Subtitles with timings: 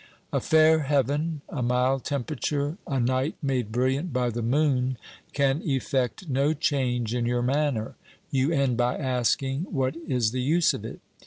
[0.33, 4.97] A fair heaven, a mild temperature, a night made brilliant by the moon
[5.31, 7.97] can effect no change in your manner;
[8.31, 9.67] you end by asking.
[9.69, 11.01] What is the use of it?